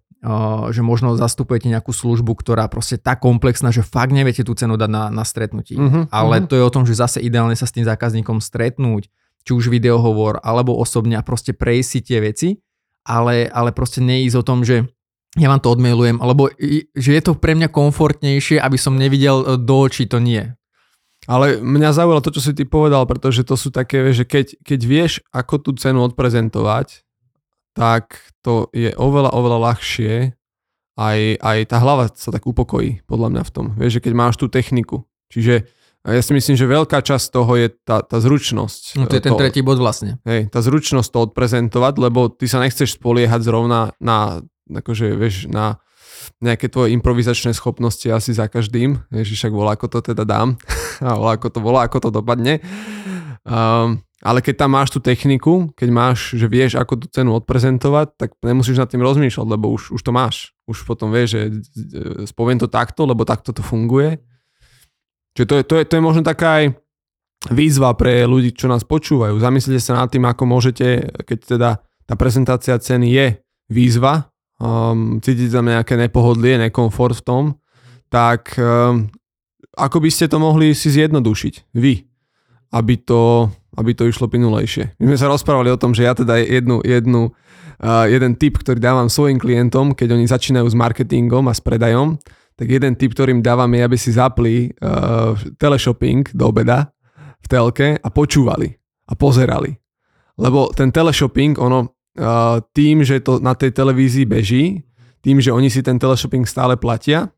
[0.73, 4.89] že možno zastupujete nejakú službu, ktorá proste tak komplexná, že fakt neviete tú cenu dať
[4.89, 5.77] na, na stretnutí.
[5.77, 6.49] Uh-huh, Ale uh-huh.
[6.49, 9.13] to je o tom, že zase ideálne sa s tým zákazníkom stretnúť,
[9.45, 12.49] či už videohovor, alebo osobne a proste prejsť si tie veci,
[13.07, 14.89] ale, ale proste neísť o tom, že
[15.37, 16.49] ja vám to odmailujem, alebo
[16.97, 20.49] že je to pre mňa komfortnejšie, aby som nevidel e, do očí, to nie.
[21.29, 24.79] Ale mňa zaujalo to, čo si ty povedal, pretože to sú také, že keď, keď
[24.81, 27.06] vieš, ako tú cenu odprezentovať,
[27.77, 30.33] tak to je oveľa, oveľa ľahšie.
[30.97, 33.65] Aj, aj tá hlava sa tak upokojí, podľa mňa v tom.
[33.77, 35.05] Vieš, že keď máš tú techniku.
[35.29, 35.69] Čiže
[36.07, 38.97] ja si myslím, že veľká časť toho je tá, tá zručnosť.
[38.97, 40.17] No to je ten to, tretí bod vlastne.
[40.23, 44.39] Hej, tá zručnosť to odprezentovať, lebo ty sa nechceš spoliehať zrovna na,
[44.71, 45.83] akože, vieš, na
[46.39, 49.03] nejaké tvoje improvizačné schopnosti asi za každým.
[49.11, 50.55] Vieš, však volá, ako to teda dám.
[51.05, 52.57] A volá, ako to volá, ako to dopadne.
[53.45, 58.17] Um, ale keď tam máš tú techniku, keď máš, že vieš, ako tú cenu odprezentovať,
[58.17, 60.57] tak nemusíš nad tým rozmýšľať, lebo už, už to máš.
[60.65, 61.41] Už potom vieš, že
[62.25, 64.17] spoviem to takto, lebo takto to funguje.
[65.37, 66.65] Čiže to je, to je, to je možno taká aj
[67.53, 69.37] výzva pre ľudí, čo nás počúvajú.
[69.37, 71.69] Zamyslite sa nad tým, ako môžete, keď teda
[72.09, 73.27] tá prezentácia ceny je
[73.69, 77.43] výzva, um, cítiť tam nejaké nepohodlie, nekomfort v tom,
[78.09, 79.05] tak um,
[79.77, 81.93] ako by ste to mohli si zjednodušiť vy,
[82.73, 84.97] aby to aby to išlo pinulejšie.
[84.97, 88.81] My sme sa rozprávali o tom, že ja teda jednu, jednu, uh, jeden tip, ktorý
[88.81, 92.17] dávam svojim klientom, keď oni začínajú s marketingom a s predajom,
[92.57, 96.89] tak jeden tip, ktorým dávam je, aby si zapli uh, teleshopping do obeda
[97.37, 98.73] v telke a počúvali
[99.07, 99.77] a pozerali.
[100.41, 104.81] Lebo ten teleshopping, ono uh, tým, že to na tej televízii beží,
[105.21, 107.29] tým, že oni si ten teleshopping stále platia,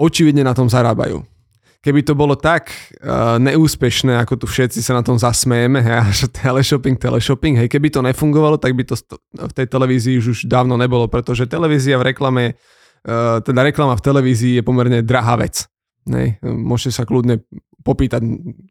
[0.00, 1.35] očividne na tom zarábajú
[1.80, 6.26] keby to bolo tak uh, neúspešné, ako tu všetci sa na tom zasmejeme, hej, že
[6.30, 8.94] teleshopping, teleshopping, hej, keby to nefungovalo, tak by to
[9.32, 14.04] v tej televízii už, už dávno nebolo, pretože televízia v reklame, uh, teda reklama v
[14.04, 15.66] televízii je pomerne drahá vec.
[16.06, 17.42] Nej, môžete sa kľudne
[17.86, 18.22] popýtať,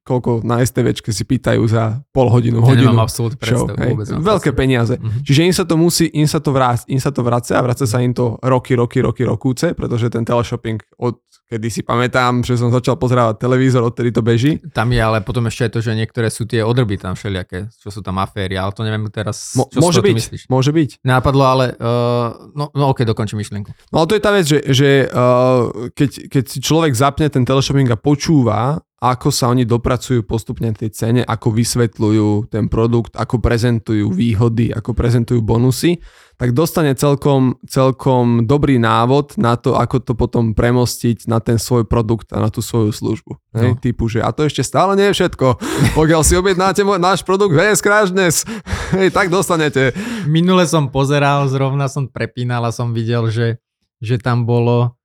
[0.04, 2.92] koľko na STVčke si pýtajú za pol hodinu, ja hodinu.
[2.92, 4.08] Nemám absolútne predstavu, vôbec.
[4.12, 5.00] Veľké peniaze.
[5.00, 5.24] Mm-hmm.
[5.24, 7.88] Čiže im sa to musí, im sa to, vrác, im sa to vracia a vracia
[7.88, 11.16] sa im to roky, roky, roky, rokúce, pretože ten teleshopping od
[11.46, 14.58] kedy si pamätám, že som začal pozerávať televízor, odtedy to beží.
[14.74, 17.94] Tam je ale potom ešte aj to, že niektoré sú tie odrby tam všelijaké, čo
[17.94, 20.42] sú tam aféry, ale to neviem teraz, Mo, čo môže byť, myslíš.
[20.50, 20.90] Môže byť.
[21.06, 23.70] Nápadlo, ale uh, no, no ok, dokončím myšlienku.
[23.94, 27.46] No ale to je tá vec, že, že uh, keď, keď si človek zapne ten
[27.46, 33.38] teleshopping a počúva, ako sa oni dopracujú postupne tej cene, ako vysvetľujú ten produkt, ako
[33.38, 36.02] prezentujú výhody, ako prezentujú bonusy,
[36.36, 41.88] tak dostane celkom, celkom dobrý návod na to, ako to potom premostiť na ten svoj
[41.88, 43.40] produkt a na tú svoju službu.
[43.56, 43.60] No.
[43.60, 45.48] Hej, typu, že a to ešte stále nie je všetko.
[45.96, 48.44] Pokiaľ si objednáte môj, náš produkt VS Crash dnes,
[49.00, 49.96] hej, tak dostanete.
[50.28, 53.64] Minule som pozeral, zrovna som prepínal a som videl, že,
[54.04, 55.00] že tam bolo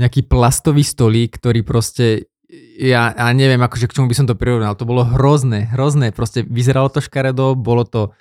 [0.00, 2.32] nejaký plastový stolík, ktorý proste
[2.80, 4.76] ja, ja neviem, akože k čomu by som to prirovnal.
[4.76, 6.12] To bolo hrozné, hrozné.
[6.12, 8.12] Proste vyzeralo to škaredo, bolo to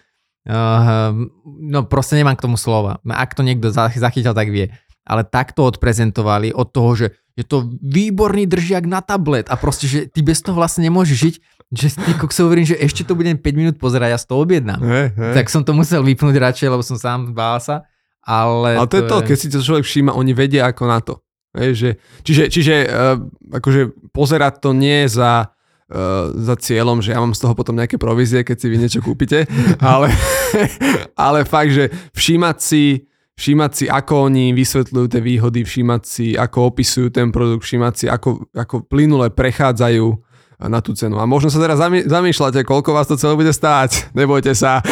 [0.41, 2.97] Uh, no proste nemám k tomu slova.
[3.05, 4.73] Ak to niekto zachytil, tak vie.
[5.05, 9.99] Ale takto odprezentovali od toho, že je to výborný držiak na tablet a proste, že
[10.09, 11.35] ty bez toho vlastne nemôžeš žiť,
[11.71, 14.81] že ty kokso hovorím, že ešte to budem 5 minút pozerať a ja to objednám.
[14.83, 15.33] Hey, hey.
[15.39, 17.87] Tak som to musel vypnúť radšej, lebo som sám bál sa.
[18.21, 20.99] Ale, ale to, to je to, keď si to človek všíma, oni vedia ako na
[20.99, 21.23] to.
[21.55, 23.17] Hey, že, čiže čiže uh,
[23.55, 25.55] akože pozerať to nie za
[26.35, 29.43] za cieľom, že ja mám z toho potom nejaké provízie, keď si vy niečo kúpite,
[29.83, 30.07] ale,
[31.19, 36.71] ale fakt, že všímať si, všímať si, ako oni vysvetľujú tie výhody, všímať si, ako
[36.71, 40.07] opisujú ten produkt, všímať si, ako, ako plynule prechádzajú
[40.61, 41.17] na tú cenu.
[41.17, 44.05] A možno sa teraz zamýšľate, koľko vás to celé bude stáť.
[44.19, 44.77] Nebojte sa.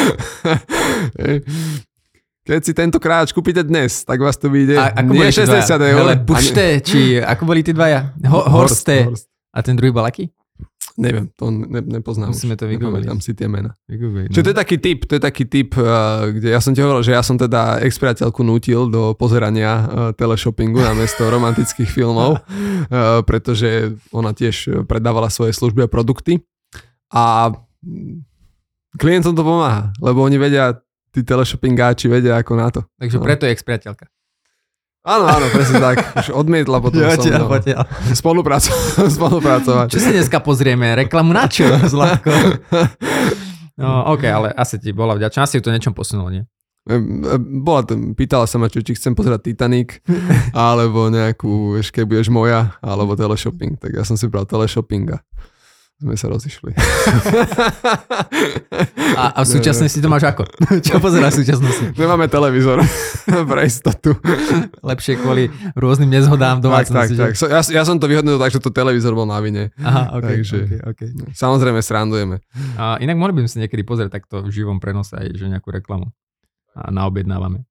[2.49, 6.01] Keď si tento kráč kúpite dnes, tak vás to vyjde a, ako nie 60 eur.
[6.01, 8.17] Ale pušte, či ako boli tí dvaja?
[8.25, 9.05] Ho, horste.
[9.05, 9.53] Horst, Horst.
[9.53, 10.33] A ten druhý bol aký?
[10.99, 12.35] Neviem, to ne, nepoznám.
[12.35, 13.07] Musíme to vygoogliť.
[13.07, 13.71] Tam si tie mena.
[13.87, 14.33] Vygoogliť, no.
[14.35, 17.07] Čo to je taký typ, to je taký typ, uh, kde ja som ti hovoril,
[17.07, 23.23] že ja som teda ex-priateľku nutil do pozerania uh, teleshoppingu na mesto romantických filmov, uh,
[23.23, 26.43] pretože ona tiež predávala svoje služby a produkty.
[27.15, 27.55] A
[28.99, 30.75] klientom to pomáha, lebo oni vedia,
[31.15, 32.83] tí teleshoppingáči vedia ako na to.
[32.99, 33.23] Takže no.
[33.23, 34.05] preto je ex-priateľka.
[34.99, 35.95] Áno, áno, presne tak.
[36.27, 37.87] Už odmietla potom Ja som ťa no, potiaľ.
[38.11, 39.07] spolupracovať.
[39.17, 39.87] spolupracovať.
[39.95, 40.91] Čo si dneska pozrieme?
[40.91, 42.29] Reklamu na čo, Zlatko?
[43.79, 45.47] No, OK, ale asi ti bola vďačná.
[45.47, 46.43] Asi ju to niečom posunulo, nie?
[47.39, 50.03] Bola to, pýtala sa ma, či, či chcem pozerať Titanic,
[50.57, 53.79] alebo nejakú, vieš, keď budeš moja, alebo teleshopping.
[53.79, 55.23] Tak ja som si bral teleshopping a
[55.99, 56.71] sme sa rozišli.
[59.19, 60.47] A, a v súčasnosti to máš ako?
[60.85, 61.85] Čo pozeráš v súčasnosti?
[61.93, 62.79] Nemáme televízor
[63.51, 64.15] pre istotu.
[64.79, 67.15] Lepšie kvôli rôznym nezhodám v Tak, tak, domácnosti.
[67.19, 67.31] tak.
[67.35, 69.75] So, ja, ja som to vyhodnotil tak, že to televízor bol na vine.
[69.77, 71.09] Aha, OK, Takže- okay, okay.
[71.35, 72.39] Samozrejme, srandujeme.
[72.79, 75.67] A inak mohli by sme si niekedy pozrieť takto v živom prenose aj že nejakú
[75.69, 76.15] reklamu.
[76.79, 77.67] A naobjednávame.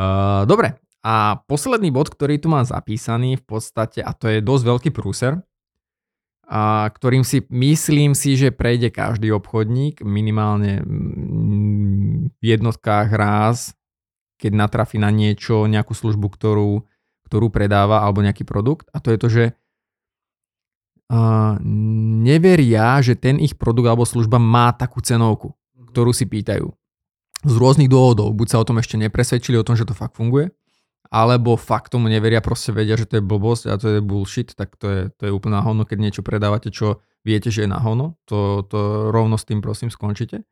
[0.00, 4.64] Uh, dobre, a posledný bod, ktorý tu mám zapísaný v podstate, a to je dosť
[4.64, 5.40] veľký prúser,
[6.50, 13.78] a ktorým si myslím si, že prejde každý obchodník minimálne mm, v jednotkách ráz,
[14.34, 16.82] keď natrafí na niečo, nejakú službu, ktorú,
[17.30, 18.90] ktorú predáva alebo nejaký produkt.
[18.90, 19.44] A to je to, že
[21.14, 21.54] uh,
[22.26, 25.54] neveria, že ten ich produkt alebo služba má takú cenovku,
[25.94, 26.66] ktorú si pýtajú.
[27.46, 28.34] Z rôznych dôvodov.
[28.34, 30.50] Buď sa o tom ešte nepresvedčili o tom, že to fakt funguje,
[31.10, 34.78] alebo fakt tomu neveria, proste vedia, že to je blbosť a to je bullshit, tak
[34.78, 38.14] to je, to je úplná hono, keď niečo predávate, čo viete, že je na hono,
[38.30, 40.46] to, to rovno s tým prosím skončite.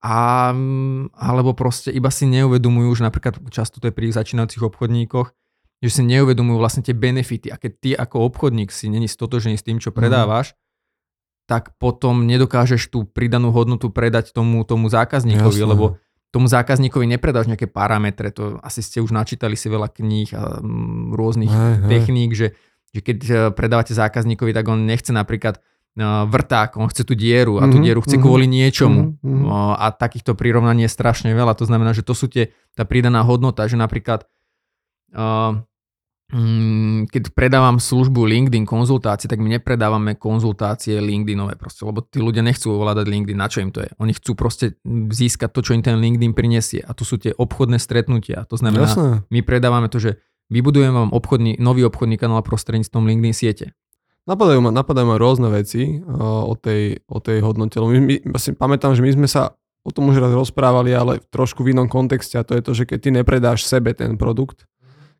[0.00, 5.28] A, mm, alebo proste iba si neuvedomujú, že napríklad často to je pri začínajúcich obchodníkoch,
[5.84, 9.64] že si neuvedomujú vlastne tie benefity a keď ty ako obchodník si není stotožený s
[9.64, 10.56] tým, čo predávaš,
[11.44, 15.68] tak potom nedokážeš tú pridanú hodnotu predať tomu, tomu zákazníkovi, Jasné.
[15.68, 20.62] lebo tomu zákazníkovi nepredáš nejaké parametre, to asi ste už načítali si veľa kníh a
[20.62, 21.90] mm, rôznych Hej, hej.
[21.90, 22.46] techník, že,
[22.90, 27.58] že keď eh, predávate zákazníkovi, tak on nechce napríklad eh, vrták, on chce tú dieru
[27.58, 29.18] a tú Mhm, dieru chce mhm, kvôli niečomu.
[29.18, 29.42] mhm, mhm.
[29.42, 33.26] No, a takýchto prirovnaní je strašne veľa, to znamená, že to sú tie, tá pridaná
[33.26, 34.22] hodnota, že napríklad
[35.14, 35.58] uh,
[37.10, 42.70] keď predávam službu LinkedIn konzultácie, tak my nepredávame konzultácie LinkedInové proste, lebo tí ľudia nechcú
[42.70, 43.90] ovládať LinkedIn, na čo im to je.
[43.98, 44.78] Oni chcú proste
[45.10, 48.46] získať to, čo im ten LinkedIn prinesie a to sú tie obchodné stretnutia.
[48.46, 49.26] To znamená, Jasné.
[49.26, 50.22] my predávame to, že
[50.54, 53.66] vybudujem vám obchodný, nový obchodný kanál prostredníctvom LinkedIn siete.
[54.30, 57.82] Napadajú ma, napadajú ma rôzne veci uh, o, tej, o tej hodnote.
[57.82, 61.26] My, my, si pamätám, že my sme sa o tom už raz rozprávali, ale v
[61.32, 64.68] trošku v inom kontexte a to je to, že keď ty nepredáš sebe ten produkt,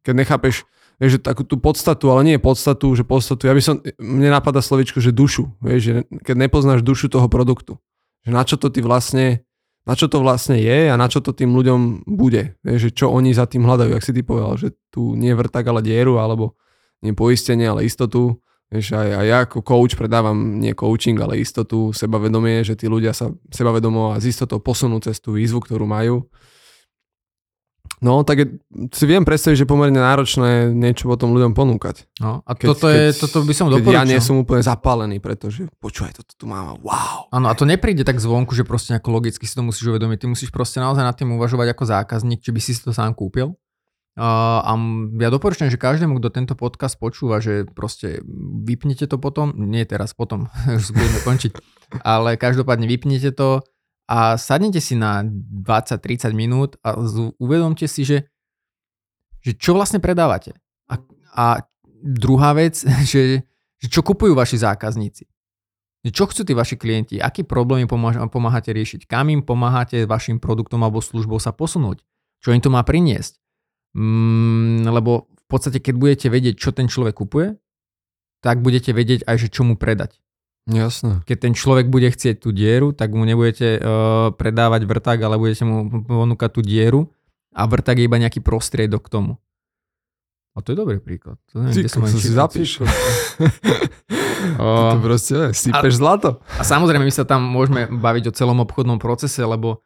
[0.05, 0.69] keď nechápeš,
[1.01, 4.61] vieš, že takú tú podstatu, ale nie podstatu, že podstatu, ja by som, mne napadá
[4.61, 7.81] slovičko, že dušu, vieš, že keď nepoznáš dušu toho produktu,
[8.23, 9.43] že na čo to ty vlastne,
[9.89, 13.07] na čo to vlastne je a na čo to tým ľuďom bude, vieš, že čo
[13.09, 16.61] oni za tým hľadajú, ak si ty povedal, že tu nie vrtak, ale dieru, alebo
[17.01, 18.37] nie poistenie, ale istotu,
[18.71, 23.11] Vieš, aj, aj ja ako coach predávam nie coaching, ale istotu, sebavedomie, že tí ľudia
[23.11, 26.31] sa sebavedomo a z istotou posunú cez tú výzvu, ktorú majú.
[28.01, 28.47] No, tak je,
[28.97, 32.09] si viem predstaviť, že pomerne náročné niečo potom ľuďom ponúkať.
[32.17, 34.09] No, a Keď- toto, je, keď- toto by som Keď ja doporučil.
[34.09, 37.29] nie som úplne zapálený, pretože počúvaj, toto tu mám, wow.
[37.29, 40.17] Áno, a to nepríde tak zvonku, že proste nejako logicky si to musíš uvedomiť.
[40.17, 43.53] Ty musíš proste naozaj nad tým uvažovať ako zákazník, či by si to sám kúpil.
[44.19, 44.73] Uh, a
[45.23, 48.21] ja doporučujem, že každému, kto tento podcast počúva, že proste
[48.67, 51.53] vypnite to potom, nie teraz, potom, už budeme končiť,
[52.03, 53.61] ale každopádne vypnite to
[54.11, 56.99] a sadnete si na 20-30 minút a
[57.39, 58.27] uvedomte si, že,
[59.39, 60.59] že čo vlastne predávate.
[60.91, 60.99] A,
[61.31, 61.47] a
[62.03, 63.47] druhá vec, že,
[63.79, 65.31] že čo kupujú vaši zákazníci.
[66.01, 67.21] Čo chcú tí vaši klienti?
[67.21, 69.05] Aký problém pomáhate riešiť?
[69.05, 72.01] Kam im pomáhate vašim produktom alebo službou sa posunúť?
[72.41, 73.37] Čo im to má priniesť?
[73.93, 77.61] Mm, lebo v podstate, keď budete vedieť, čo ten človek kupuje,
[78.41, 80.17] tak budete vedieť aj, že čo mu predať.
[80.71, 81.27] Jasné.
[81.27, 85.67] Keď ten človek bude chcieť tú dieru, tak mu nebudete uh, predávať vrták, ale budete
[85.67, 87.11] mu ponúkať tú dieru
[87.51, 89.33] a vrták je iba nejaký prostriedok k tomu.
[90.55, 91.39] A to je dobrý príklad.
[91.55, 92.47] To neviem, Ty, kde som si čítal.
[92.47, 92.71] zapíš.
[94.59, 96.43] O, to proste, je, sypeš zlato.
[96.59, 99.83] A samozrejme, my sa tam môžeme baviť o celom obchodnom procese, lebo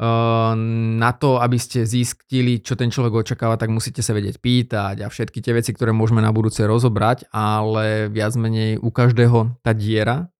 [0.00, 5.12] na to, aby ste zistili, čo ten človek očakáva, tak musíte sa vedieť pýtať a
[5.12, 10.31] všetky tie veci, ktoré môžeme na budúce rozobrať, ale viac menej u každého tá diera,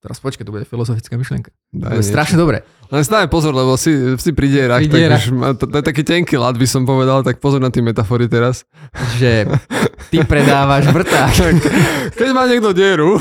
[0.00, 1.52] teraz počkaj, to bude filozofická myšlienka.
[1.70, 2.10] To Daj je niečo.
[2.10, 2.64] strašne dobre.
[2.88, 5.20] Len stále pozor, lebo si, si pri dierach, Pri tak dierach.
[5.20, 8.26] už to, to, je taký tenký lat, by som povedal, tak pozor na tie metafory
[8.26, 8.64] teraz.
[9.20, 9.46] Že
[10.08, 11.32] ty predávaš vrták.
[12.16, 13.20] Keď má niekto dieru,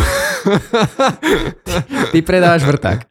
[2.10, 3.06] Ty predávaš vrták.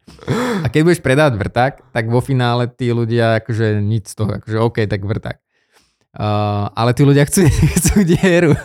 [0.58, 4.56] A keď budeš predávať vrták, tak vo finále tí ľudia akože nič z toho, akože
[4.58, 5.36] OK, tak vrták.
[6.10, 7.44] Uh, ale tí ľudia chcú,
[7.78, 8.56] chcú dieru.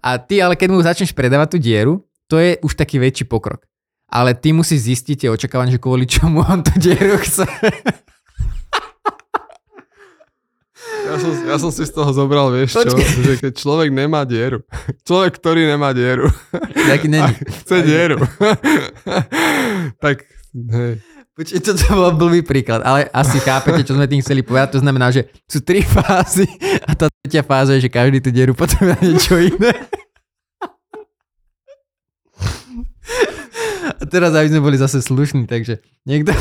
[0.00, 3.62] A ty ale keď mu začneš predávať tú dieru, to je už taký väčší pokrok.
[4.06, 7.46] ale ty musíš zistiť tie očakávania, že kvôli čomu on tú dieru chce.
[11.06, 14.60] Ja som, ja som si z toho zobral, vieš čo, že keď človek nemá dieru,
[15.02, 16.28] človek, ktorý nemá dieru,
[16.90, 17.32] Taký není.
[17.64, 18.18] chce dieru,
[20.02, 20.98] tak hej.
[21.36, 24.80] Počkej, to bol blbý príklad, ale asi chápete, čo sme tým chceli povedať.
[24.80, 26.48] To znamená, že sú tri fázy
[26.80, 29.72] a tá tretia fáza je, že každý tú dieru potrebuje na niečo iné.
[33.86, 36.34] A teraz, aby sme boli zase slušní, takže niekto,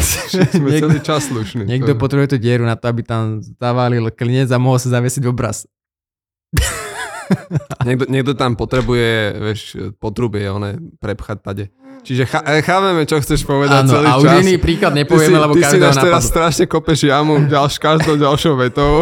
[0.51, 1.63] Sme niekto, celý čas slušní.
[1.63, 5.23] niekto To- potrebuje tú dieru na to, aby tam zavalil klinec a mohol sa zaviesiť
[5.25, 5.69] obraz.
[7.81, 9.61] Niekto, niekto tam potrebuje, vieš,
[9.97, 11.65] potrubie, one prepchať tade.
[12.05, 14.41] Čiže chá, e, chápeme, čo chceš povedať Áno, celý a už čas.
[14.45, 18.53] iný príklad ty si, nepovieme, lebo ty si teraz strašne kopeš jamu ďalš, každou ďalšou
[18.61, 19.01] vetou.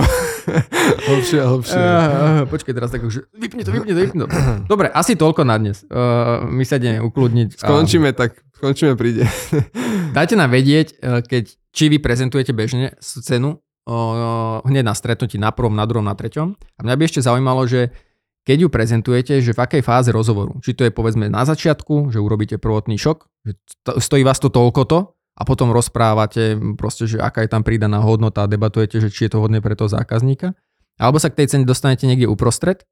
[1.11, 1.79] hlbšie a hlbšie.
[1.79, 4.27] Uh, počkaj teraz tak už, vypni to, vypni to, vypni to.
[4.71, 5.83] Dobre, asi toľko na dnes.
[5.91, 7.59] Uh, my sa ideme ukludniť.
[7.59, 9.27] a Skončíme tak, skončíme príde.
[10.17, 15.51] Dajte nám vedieť, uh, keď, či vy prezentujete bežne scénu uh, hneď na stretnutí na
[15.51, 16.55] prvom, na druhom, na treťom.
[16.55, 17.91] A mňa by ešte zaujímalo, že
[18.43, 20.59] keď ju prezentujete, že v akej fáze rozhovoru.
[20.59, 23.51] Či to je povedzme na začiatku, že urobíte prvotný šok, že
[23.87, 28.43] to- stojí vás to toľkoto a potom rozprávate proste, že aká je tam pridaná hodnota
[28.43, 30.53] a debatujete, že či je to hodné pre toho zákazníka.
[30.99, 32.85] Alebo sa k tej cene dostanete niekde uprostred,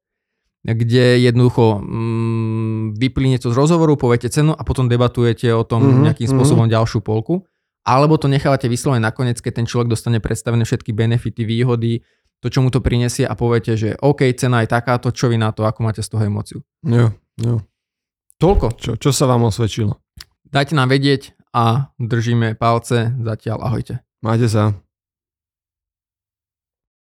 [0.64, 5.88] kde jednoducho mm, vyplíne to z rozhovoru, poviete cenu a potom debatujete o tom Mhm,
[5.90, 6.34] mm-hmm, nejakým mhm.
[6.34, 7.44] spôsobom ďalšiu polku.
[7.82, 12.06] Alebo to nechávate vyslovene nakoniec, keď ten človek dostane predstavené všetky benefity, výhody,
[12.42, 15.54] to, čo mu to prinesie a poviete, že OK, cena je takáto, čo vy na
[15.54, 16.58] to, ako máte z toho emóciu.
[16.82, 17.62] Jo, jo.
[18.42, 18.74] Toľko.
[18.74, 20.02] Čo, čo sa vám osvedčilo?
[20.50, 23.14] Dajte nám vedieť a držíme palce.
[23.22, 24.02] Zatiaľ ahojte.
[24.18, 24.74] Máte sa.